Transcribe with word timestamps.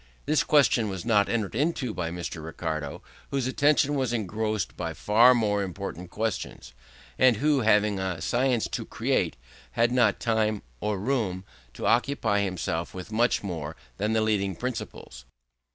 This 0.25 0.43
question 0.43 0.89
was 0.89 1.05
not 1.05 1.29
entered 1.29 1.53
into 1.53 1.93
by 1.93 2.09
Mr. 2.09 2.43
Ricardo, 2.43 3.03
whose 3.29 3.45
attention 3.45 3.93
was 3.93 4.11
engrossed 4.11 4.75
by 4.75 4.95
far 4.95 5.35
more 5.35 5.61
important 5.61 6.09
questions, 6.09 6.73
and 7.19 7.37
who, 7.37 7.59
having 7.59 7.99
a 7.99 8.19
science 8.19 8.67
to 8.69 8.83
create, 8.83 9.37
had 9.73 9.91
not 9.91 10.19
time, 10.19 10.63
or 10.79 10.97
room, 10.97 11.45
to 11.75 11.85
occupy 11.85 12.41
himself 12.41 12.95
with 12.95 13.11
much 13.11 13.43
more 13.43 13.75
than 13.97 14.13
the 14.13 14.21
leading 14.21 14.55
principles. 14.55 15.25